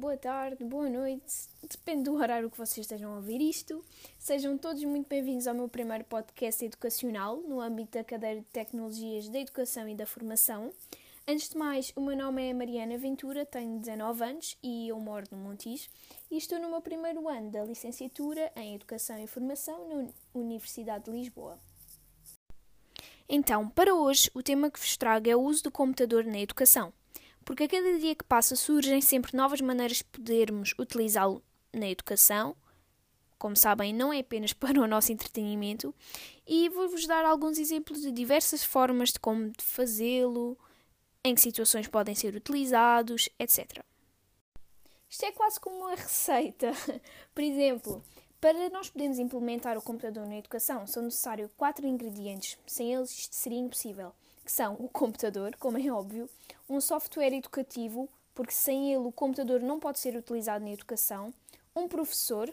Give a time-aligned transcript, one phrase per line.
[0.00, 3.84] boa tarde, boa noite, depende do horário que vocês estejam a ouvir isto.
[4.18, 9.28] Sejam todos muito bem-vindos ao meu primeiro podcast educacional no âmbito da cadeira de Tecnologias
[9.28, 10.72] da Educação e da Formação.
[11.28, 15.26] Antes de mais, o meu nome é Mariana Ventura, tenho 19 anos e eu moro
[15.30, 15.90] no Montijo
[16.30, 21.10] e estou no meu primeiro ano da licenciatura em Educação e Formação na Universidade de
[21.10, 21.58] Lisboa.
[23.28, 26.90] Então, para hoje, o tema que vos trago é o uso do computador na educação
[27.50, 32.54] porque a cada dia que passa surgem sempre novas maneiras de podermos utilizá-lo na educação.
[33.40, 35.92] Como sabem, não é apenas para o nosso entretenimento,
[36.46, 40.56] e vou-vos dar alguns exemplos de diversas formas de como fazê-lo,
[41.24, 43.84] em que situações podem ser utilizados, etc.
[45.08, 46.70] Isto é quase como uma receita.
[47.34, 48.00] Por exemplo,
[48.40, 52.56] para nós podermos implementar o computador na educação, são necessários quatro ingredientes.
[52.64, 54.14] Sem eles, isto seria impossível
[54.50, 56.28] que são o computador, como é óbvio,
[56.68, 61.32] um software educativo, porque sem ele o computador não pode ser utilizado na educação,
[61.74, 62.52] um professor,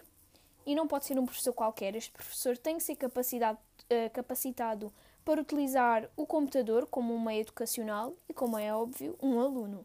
[0.64, 4.92] e não pode ser um professor qualquer, este professor tem que ser uh, capacitado
[5.24, 9.84] para utilizar o computador como um meio educacional e, como é óbvio, um aluno.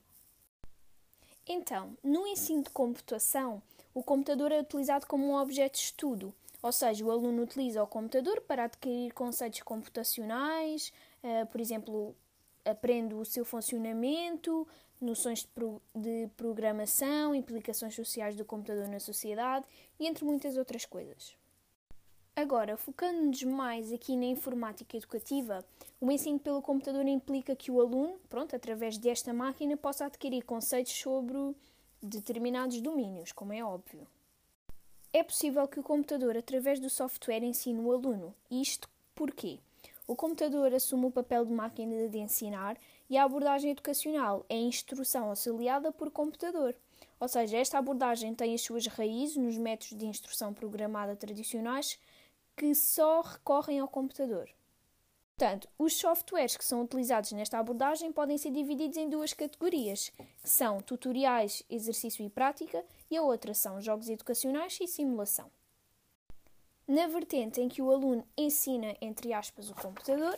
[1.47, 3.59] Então, no ensino de computação,
[3.91, 7.87] o computador é utilizado como um objeto de estudo, ou seja, o aluno utiliza o
[7.87, 10.93] computador para adquirir conceitos computacionais,
[11.23, 12.15] Uh, por exemplo,
[12.65, 14.67] aprende o seu funcionamento,
[14.99, 19.65] noções de, pro, de programação, implicações sociais do computador na sociedade
[19.99, 21.35] e entre muitas outras coisas.
[22.35, 25.63] Agora, focando-nos mais aqui na informática educativa,
[26.01, 30.93] o ensino pelo computador implica que o aluno, pronto, através desta máquina, possa adquirir conceitos
[30.93, 31.55] sobre
[32.01, 34.07] determinados domínios, como é óbvio.
[35.13, 38.33] É possível que o computador, através do software, ensine o aluno.
[38.49, 39.59] Isto porquê?
[40.05, 42.77] O computador assume o papel de máquina de ensinar
[43.09, 46.75] e a abordagem educacional é instrução auxiliada por computador.
[47.19, 51.97] Ou seja, esta abordagem tem as suas raízes nos métodos de instrução programada tradicionais
[52.55, 54.49] que só recorrem ao computador.
[55.37, 60.49] Portanto, os softwares que são utilizados nesta abordagem podem ser divididos em duas categorias, que
[60.49, 65.49] são tutoriais, exercício e prática, e a outra são jogos educacionais e simulação.
[66.87, 70.37] Na vertente em que o aluno ensina, entre aspas, o computador,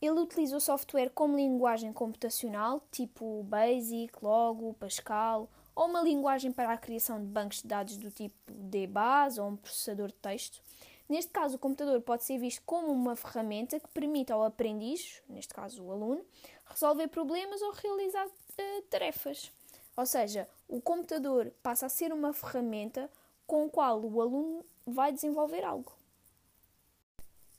[0.00, 6.72] ele utiliza o software como linguagem computacional, tipo Basic, Logo, Pascal, ou uma linguagem para
[6.72, 10.62] a criação de bancos de dados do tipo DBase ou um processador de texto.
[11.08, 15.52] Neste caso, o computador pode ser visto como uma ferramenta que permite ao aprendiz, neste
[15.52, 16.24] caso o aluno,
[16.66, 19.50] resolver problemas ou realizar uh, tarefas.
[19.96, 23.10] Ou seja, o computador passa a ser uma ferramenta
[23.48, 25.96] com a qual o aluno vai desenvolver algo.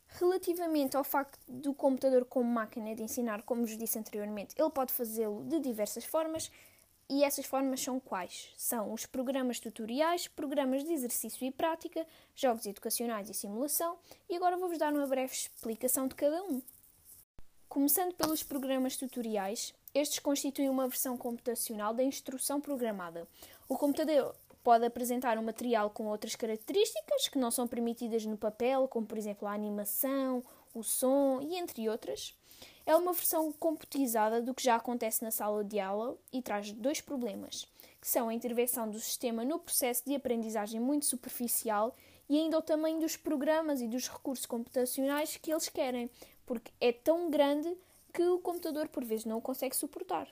[0.07, 4.93] Relativamente ao facto do computador como máquina de ensinar, como vos disse anteriormente, ele pode
[4.93, 6.51] fazê-lo de diversas formas
[7.09, 8.53] e essas formas são quais?
[8.55, 13.97] São os programas tutoriais, programas de exercício e prática, jogos educacionais e simulação,
[14.29, 16.61] e agora vou-vos dar uma breve explicação de cada um.
[17.67, 23.27] Começando pelos programas tutoriais, estes constituem uma versão computacional da instrução programada.
[23.67, 28.87] O computador pode apresentar um material com outras características que não são permitidas no papel,
[28.87, 30.43] como por exemplo a animação,
[30.73, 32.37] o som e entre outras.
[32.85, 36.99] É uma versão computizada do que já acontece na sala de aula e traz dois
[36.99, 37.67] problemas,
[38.01, 41.95] que são a intervenção do sistema no processo de aprendizagem muito superficial
[42.27, 46.09] e ainda o tamanho dos programas e dos recursos computacionais que eles querem,
[46.45, 47.75] porque é tão grande
[48.13, 50.27] que o computador por vezes não o consegue suportar.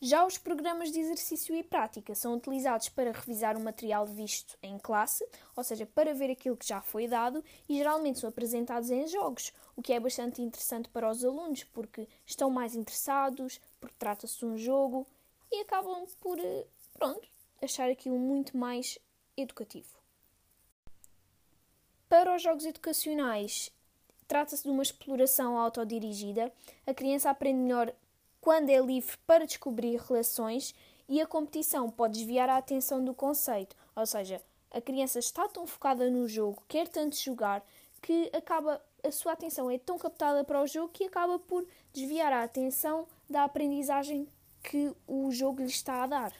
[0.00, 4.78] Já os programas de exercício e prática são utilizados para revisar o material visto em
[4.78, 5.26] classe,
[5.56, 9.52] ou seja, para ver aquilo que já foi dado, e geralmente são apresentados em jogos,
[9.74, 14.46] o que é bastante interessante para os alunos, porque estão mais interessados, porque trata-se de
[14.46, 15.04] um jogo
[15.50, 17.28] e acabam por, eh, pronto,
[17.60, 19.00] achar aquilo muito mais
[19.36, 19.98] educativo.
[22.08, 23.72] Para os jogos educacionais,
[24.28, 26.52] trata-se de uma exploração autodirigida.
[26.86, 27.92] A criança aprende melhor
[28.48, 30.74] quando é livre para descobrir relações
[31.06, 34.40] e a competição pode desviar a atenção do conceito, ou seja,
[34.70, 37.62] a criança está tão focada no jogo, quer tanto jogar,
[38.00, 42.32] que acaba a sua atenção é tão captada para o jogo que acaba por desviar
[42.32, 44.26] a atenção da aprendizagem
[44.62, 46.32] que o jogo lhe está a dar.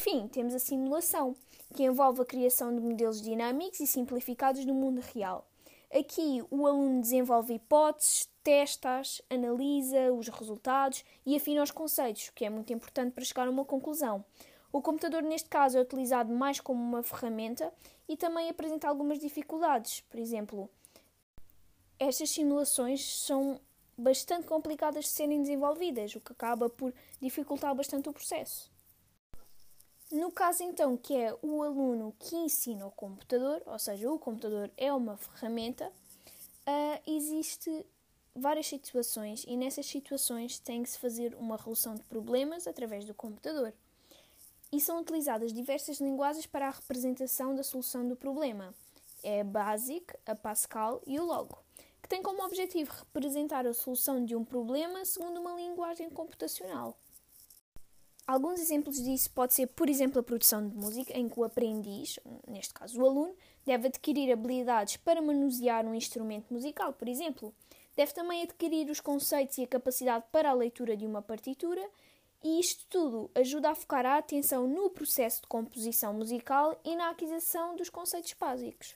[0.00, 1.36] Enfim, temos a simulação,
[1.74, 5.49] que envolve a criação de modelos dinâmicos e simplificados do mundo real.
[5.92, 12.44] Aqui o aluno desenvolve hipóteses, testa-as, analisa os resultados e afina os conceitos, o que
[12.44, 14.24] é muito importante para chegar a uma conclusão.
[14.72, 17.72] O computador, neste caso, é utilizado mais como uma ferramenta
[18.08, 20.02] e também apresenta algumas dificuldades.
[20.02, 20.70] Por exemplo,
[21.98, 23.60] estas simulações são
[23.98, 28.70] bastante complicadas de serem desenvolvidas, o que acaba por dificultar bastante o processo.
[30.10, 34.68] No caso então que é o aluno que ensina o computador, ou seja, o computador
[34.76, 37.86] é uma ferramenta, uh, existe
[38.34, 43.14] várias situações e nessas situações tem que se fazer uma resolução de problemas através do
[43.14, 43.72] computador.
[44.72, 48.74] E são utilizadas diversas linguagens para a representação da solução do problema.
[49.22, 51.56] É a BASIC, a Pascal e o Logo,
[52.02, 56.96] que têm como objetivo representar a solução de um problema segundo uma linguagem computacional.
[58.30, 62.16] Alguns exemplos disso pode ser, por exemplo, a produção de música, em que o aprendiz,
[62.46, 63.34] neste caso o aluno,
[63.66, 67.52] deve adquirir habilidades para manusear um instrumento musical, por exemplo.
[67.96, 71.84] Deve também adquirir os conceitos e a capacidade para a leitura de uma partitura,
[72.40, 77.10] e isto tudo ajuda a focar a atenção no processo de composição musical e na
[77.10, 78.94] aquisição dos conceitos básicos.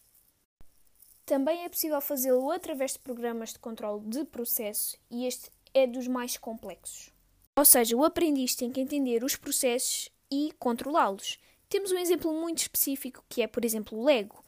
[1.27, 6.07] Também é possível fazê-lo através de programas de controle de processo, e este é dos
[6.07, 7.14] mais complexos.
[7.57, 11.39] Ou seja, o aprendiz tem que entender os processos e controlá-los.
[11.69, 14.43] Temos um exemplo muito específico que é, por exemplo, o Lego,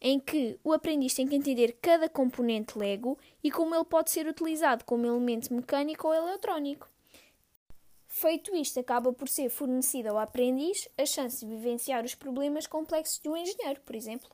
[0.00, 4.26] em que o aprendiz tem que entender cada componente Lego e como ele pode ser
[4.26, 6.88] utilizado como elemento mecânico ou eletrónico.
[8.06, 13.20] Feito isto, acaba por ser fornecida ao aprendiz a chance de vivenciar os problemas complexos
[13.20, 14.28] de um engenheiro, por exemplo.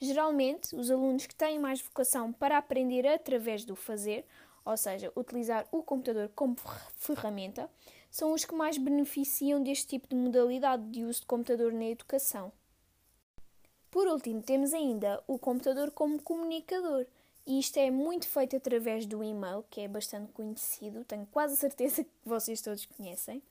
[0.00, 4.24] Geralmente, os alunos que têm mais vocação para aprender através do fazer
[4.68, 6.54] ou seja, utilizar o computador como
[6.94, 7.70] ferramenta,
[8.10, 12.52] são os que mais beneficiam deste tipo de modalidade de uso de computador na educação.
[13.90, 17.06] Por último, temos ainda o computador como comunicador,
[17.46, 22.04] e isto é muito feito através do e-mail, que é bastante conhecido, tenho quase certeza
[22.04, 23.42] que vocês todos conhecem.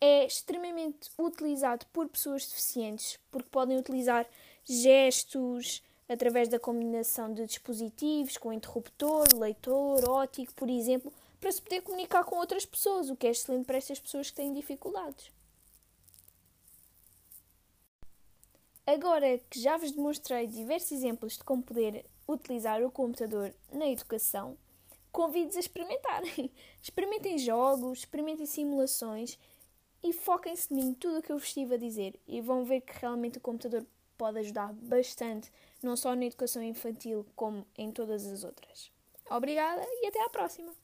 [0.00, 4.26] É extremamente utilizado por pessoas deficientes, porque podem utilizar
[4.64, 11.82] gestos, através da combinação de dispositivos com interruptor, leitor, ótico, por exemplo, para se poder
[11.82, 15.30] comunicar com outras pessoas, o que é excelente para estas pessoas que têm dificuldades.
[18.86, 24.56] Agora que já vos demonstrei diversos exemplos de como poder utilizar o computador na educação,
[25.10, 26.50] convido-vos a experimentarem.
[26.82, 29.38] Experimentem jogos, experimentem simulações
[30.02, 32.98] e foquem-se em tudo o que eu vos estive a dizer e vão ver que
[32.98, 33.86] realmente o computador
[34.16, 38.90] pode ajudar bastante, não só na educação infantil, como em todas as outras.
[39.30, 40.81] Obrigada e até à próxima!